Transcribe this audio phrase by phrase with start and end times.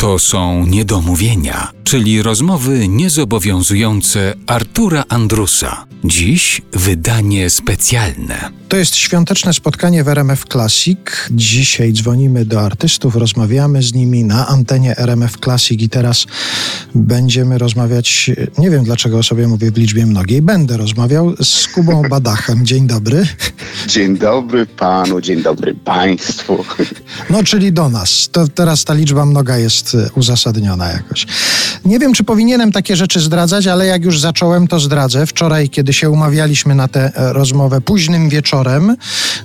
[0.00, 5.86] To są niedomówienia, czyli rozmowy niezobowiązujące Artura Andrusa.
[6.04, 8.50] Dziś wydanie specjalne.
[8.68, 10.98] To jest świąteczne spotkanie w RMF Classic.
[11.30, 16.26] Dzisiaj dzwonimy do artystów, rozmawiamy z nimi na antenie RMF Classic i teraz
[16.94, 22.02] będziemy rozmawiać, nie wiem dlaczego o sobie mówię w liczbie mnogiej, będę rozmawiał z Kubą
[22.08, 22.66] Badachem.
[22.66, 23.26] Dzień dobry.
[23.86, 26.64] Dzień dobry panu, dzień dobry państwu.
[27.30, 28.28] No, czyli do nas.
[28.32, 31.26] To teraz ta liczba mnoga jest e, uzasadniona jakoś.
[31.84, 35.26] Nie wiem, czy powinienem takie rzeczy zdradzać, ale jak już zacząłem, to zdradzę.
[35.26, 38.96] Wczoraj, kiedy się umawialiśmy na tę e, rozmowę późnym wieczorem,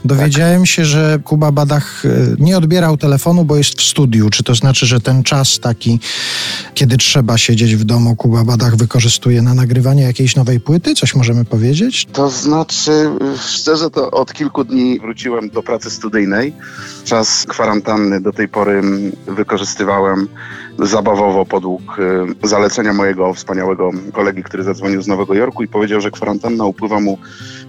[0.06, 0.70] dowiedziałem tak.
[0.70, 2.10] się, że Kuba Badach e,
[2.40, 4.30] nie odbierał telefonu, bo jest w studiu.
[4.30, 6.00] Czy to znaczy, że ten czas taki,
[6.74, 10.96] kiedy trzeba siedzieć w domu, Kuba Badach wykorzystuje na nagrywanie jakiejś nowej płyty?
[10.96, 12.08] Coś możemy powiedzieć?
[12.14, 12.92] To znaczy,
[13.48, 16.54] szczerze, to od kilku dni wróciłem do pracy studyjnej.
[17.04, 18.82] Czas kwarantanny do tej pory
[19.28, 20.28] wykorzystywałem
[20.80, 22.00] zabawowo podług
[22.44, 27.00] y, zalecenia mojego wspaniałego kolegi, który zadzwonił z Nowego Jorku i powiedział, że kwarantanna upływa
[27.00, 27.18] mu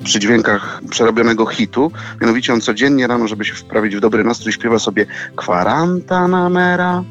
[0.05, 1.93] przy dźwiękach przerobionego hitu.
[2.21, 7.05] Mianowicie on codziennie rano, żeby się wprawić w dobry nastrój, śpiewa sobie kwarantanamera,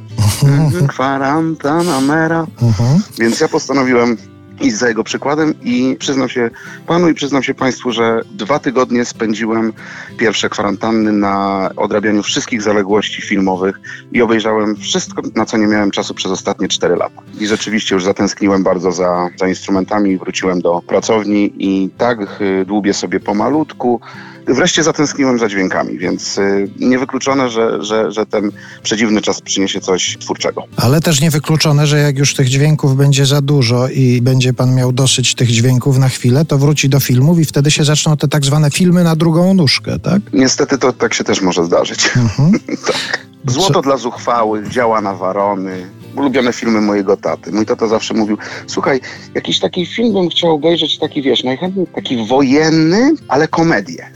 [0.87, 2.45] kwarantanamera.
[2.61, 3.01] Mhm.
[3.19, 4.17] Więc ja postanowiłem
[4.61, 6.49] iść za jego przykładem i przyznam się
[6.87, 9.73] panu i przyznam się państwu, że dwa tygodnie spędziłem
[10.17, 13.79] pierwsze kwarantanny na odrabianiu wszystkich zaległości filmowych
[14.11, 17.21] i obejrzałem wszystko, na co nie miałem czasu przez ostatnie cztery lata.
[17.39, 22.93] I rzeczywiście już zatęskniłem bardzo za, za instrumentami wróciłem do pracowni i tak y, dłubię
[22.93, 24.01] sobie pomalutku
[24.47, 28.51] wreszcie zatęskniłem za dźwiękami, więc y, niewykluczone, że, że, że ten
[28.83, 30.63] przedziwny czas przyniesie coś twórczego.
[30.77, 34.91] Ale też niewykluczone, że jak już tych dźwięków będzie za dużo i będzie pan miał
[34.91, 38.45] dosyć tych dźwięków na chwilę, to wróci do filmów i wtedy się zaczną te tak
[38.45, 40.21] zwane filmy na drugą nóżkę, tak?
[40.33, 42.09] Niestety to tak się też może zdarzyć.
[42.15, 42.51] Mhm.
[42.87, 43.25] tak.
[43.47, 43.81] Złoto Co?
[43.81, 47.51] dla zuchwałych, działa na warony, ulubione filmy mojego taty.
[47.51, 49.01] Mój tata zawsze mówił, słuchaj,
[49.35, 54.05] jakiś taki film bym chciał obejrzeć, taki wiesz, najchętniej taki wojenny, ale komedię.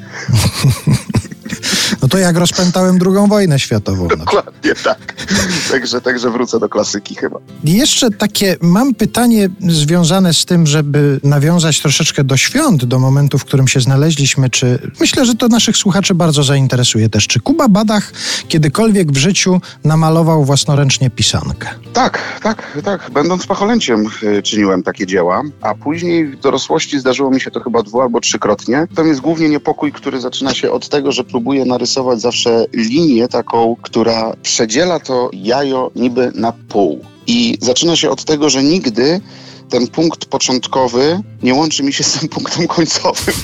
[2.01, 4.07] No to jak rozpętałem drugą wojnę światową.
[4.09, 4.18] No.
[4.18, 5.16] Dokładnie tak.
[5.72, 7.40] Także, także wrócę do klasyki chyba.
[7.63, 13.45] Jeszcze takie, mam pytanie związane z tym, żeby nawiązać troszeczkę do świąt, do momentu, w
[13.45, 17.28] którym się znaleźliśmy, czy myślę, że to naszych słuchaczy bardzo zainteresuje też.
[17.28, 18.12] Czy Kuba Badach
[18.47, 21.67] kiedykolwiek w życiu namalował własnoręcznie pisankę?
[21.94, 23.11] Tak, tak, tak.
[23.11, 27.84] Będąc pacholęciem y, czyniłem takie dzieła, a później w dorosłości zdarzyło mi się to chyba
[27.84, 28.88] dwu albo trzykrotnie.
[28.96, 33.75] To jest głównie niepokój, który zaczyna się od tego, że próbuję narysować zawsze linię taką,
[33.81, 37.00] która przedziela to jajo niby na pół.
[37.28, 39.22] I zaczyna się od tego, że nigdy
[39.69, 43.35] ten punkt początkowy nie łączy mi się z tym punktem końcowym.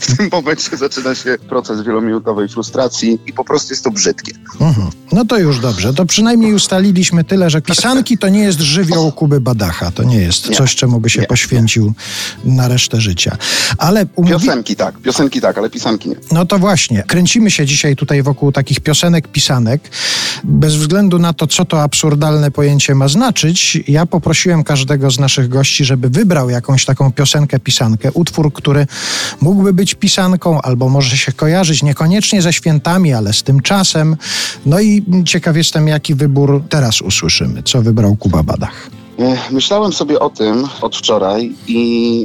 [0.00, 4.32] W tym momencie zaczyna się proces wielominutowej frustracji i po prostu jest to brzydkie.
[4.60, 4.90] Mhm.
[5.12, 5.94] No to już dobrze.
[5.94, 9.90] To przynajmniej ustaliliśmy tyle, że pisanki to nie jest żywioł Kuby Badacha.
[9.90, 10.56] To nie jest nie.
[10.56, 11.26] coś, czemu by się nie.
[11.26, 11.92] poświęcił
[12.44, 13.36] na resztę życia.
[13.78, 14.34] Ale umówi...
[14.34, 16.16] Piosenki tak, piosenki tak, ale pisanki nie.
[16.32, 17.04] No to właśnie.
[17.06, 19.90] Kręcimy się dzisiaj tutaj wokół takich piosenek, pisanek.
[20.44, 25.48] Bez względu na to, co to absurdalne pojęcie ma znaczyć, ja poprosiłem każdego z naszych
[25.56, 28.86] gości, żeby wybrał jakąś taką piosenkę, pisankę, utwór, który
[29.40, 34.16] mógłby być pisanką albo może się kojarzyć niekoniecznie ze świętami, ale z tym czasem.
[34.66, 37.62] No i ciekaw jestem, jaki wybór teraz usłyszymy.
[37.62, 38.90] Co wybrał Kuba Badach?
[39.18, 41.78] E, myślałem sobie o tym od wczoraj i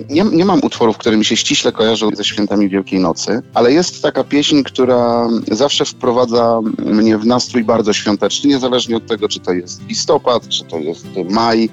[0.10, 4.02] nie, nie mam utworów, które mi się ściśle kojarzą ze świętami Wielkiej Nocy, ale jest
[4.02, 9.54] taka pieśń, która zawsze wprowadza mnie w nastrój bardzo świąteczny, niezależnie od tego, czy to
[9.54, 11.70] jest listopad, czy to jest maj.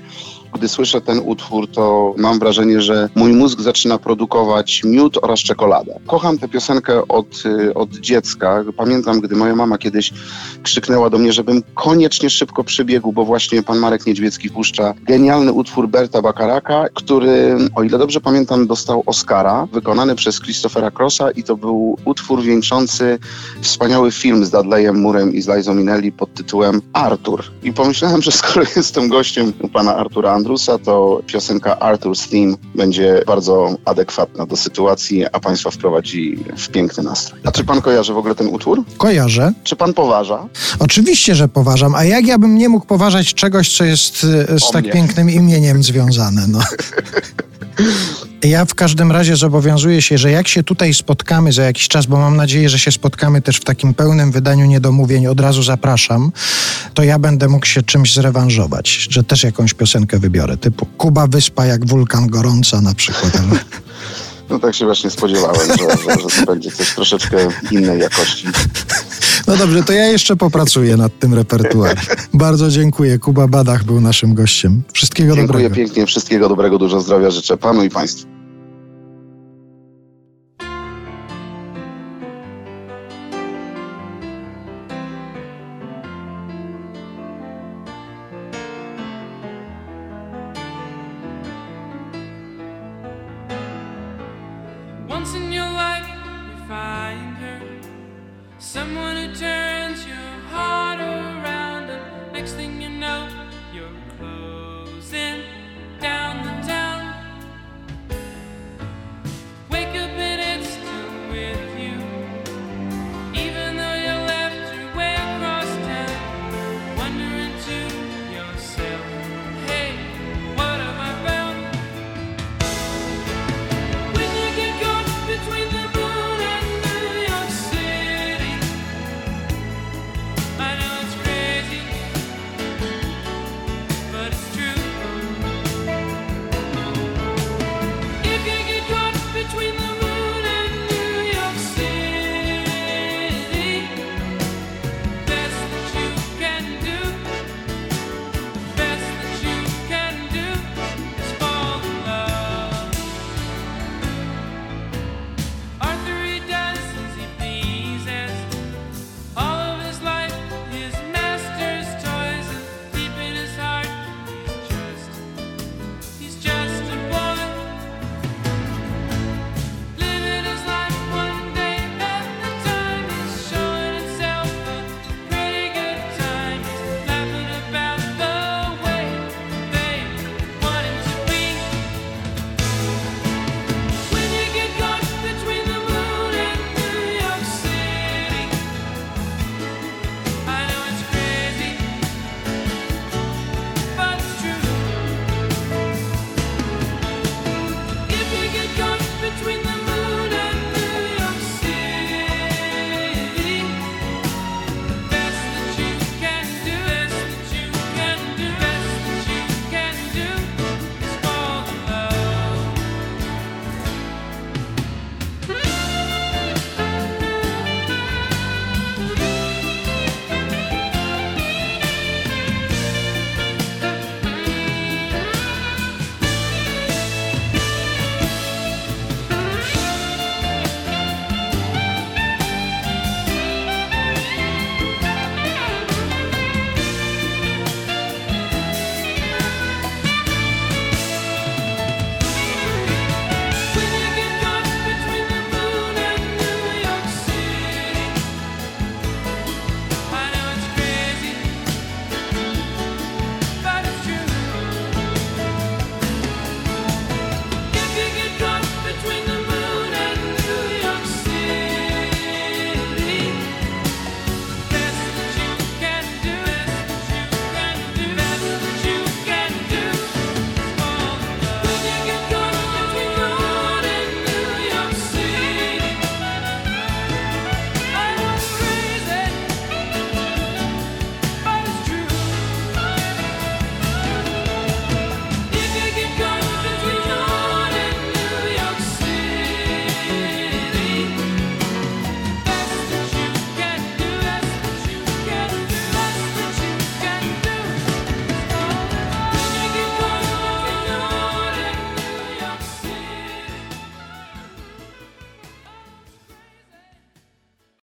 [0.55, 6.01] Gdy słyszę ten utwór, to mam wrażenie, że mój mózg zaczyna produkować miód oraz czekoladę.
[6.07, 8.65] Kocham tę piosenkę od, y, od dziecka.
[8.77, 10.13] Pamiętam, gdy moja mama kiedyś
[10.63, 15.89] krzyknęła do mnie, żebym koniecznie szybko przybiegł, bo właśnie pan Marek Niedźwiecki puszcza genialny utwór
[15.89, 21.57] Berta Bakaraka, który, o ile dobrze pamiętam, dostał Oscara, wykonany przez Christophera Crossa i to
[21.57, 23.19] był utwór wieńczący
[23.61, 25.73] wspaniały film z Dudleyem Murem i z Liza
[26.17, 27.45] pod tytułem Artur.
[27.63, 33.23] I pomyślałem, że skoro jestem gościem u pana Artura Andrusa, to piosenka Arthur's Theme będzie
[33.27, 37.41] bardzo adekwatna do sytuacji, a Państwa wprowadzi w piękny nastrój.
[37.45, 38.85] A czy Pan kojarzy w ogóle ten utwór?
[38.99, 39.53] Kojarzę.
[39.65, 40.49] Czy Pan poważa?
[40.79, 41.95] Oczywiście, że poważam.
[41.95, 44.93] A jak ja bym nie mógł poważać czegoś, co jest e, z o tak mnie.
[44.93, 46.47] pięknym imieniem związane?
[46.49, 46.61] No.
[48.43, 52.17] Ja w każdym razie zobowiązuję się, że jak się tutaj spotkamy za jakiś czas, bo
[52.19, 56.33] mam nadzieję, że się spotkamy też w takim pełnym wydaniu niedomówień, od razu zapraszam,
[56.95, 61.67] to ja będę mógł się czymś zrewanżować, że też jakąś piosenkę wybiorę, typu Kuba Wyspa
[61.67, 63.33] jak wulkan gorąca na przykład.
[64.51, 67.37] No tak się właśnie spodziewałem, że, że, że to będzie coś troszeczkę
[67.71, 68.47] innej jakości.
[69.49, 71.97] No dobrze, to ja jeszcze popracuję nad tym repertuarem.
[72.35, 73.19] Bardzo dziękuję.
[73.19, 74.83] Kuba Badach był naszym gościem.
[74.93, 75.77] Wszystkiego Dziękuję dobrego.
[75.77, 78.27] pięknie, wszystkiego dobrego, dużo zdrowia życzę panu i państwu.
[95.09, 95.58] Once in your
[98.69, 99.68] Someone who turns